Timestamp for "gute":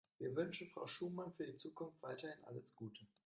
2.75-3.05